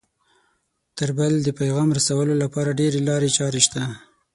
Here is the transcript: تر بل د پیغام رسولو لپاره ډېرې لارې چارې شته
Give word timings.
تر 0.97 1.09
بل 1.17 1.33
د 1.43 1.49
پیغام 1.59 1.89
رسولو 1.97 2.33
لپاره 2.43 2.77
ډېرې 2.79 2.99
لارې 3.09 3.29
چارې 3.37 3.61
شته 3.65 3.81